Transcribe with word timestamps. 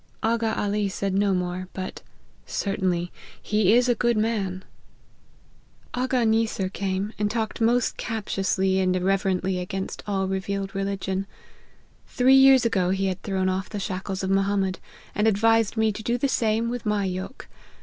Aga 0.23 0.59
Ali 0.59 0.89
said 0.89 1.13
no 1.13 1.31
more 1.35 1.67
but 1.73 2.01
* 2.29 2.45
Certainly 2.63 3.11
he 3.39 3.73
is 3.75 3.87
a 3.87 3.93
good 3.93 4.17
man 4.17 4.63
!'"11 5.93 5.93
Aga 5.93 6.25
Neeser 6.25 6.73
came, 6.73 7.13
and 7.19 7.29
talked 7.29 7.61
most 7.61 7.97
captiously 7.97 8.79
and 8.79 8.95
irrelevantly 8.95 9.59
against 9.59 10.01
all 10.07 10.27
revealed 10.27 10.73
religion. 10.73 11.27
Three 12.07 12.33
years 12.33 12.65
ago, 12.65 12.89
he 12.89 13.05
had 13.05 13.21
thrown 13.21 13.47
off 13.47 13.69
the 13.69 13.79
shackles 13.79 14.23
of 14.23 14.31
Mo 14.31 14.41
hammed, 14.41 14.79
and 15.13 15.27
advised 15.27 15.77
me 15.77 15.91
to 15.91 16.01
do 16.01 16.17
the 16.17 16.27
same 16.27 16.71
with 16.71 16.83
my 16.83 17.05
yoke. 17.05 17.47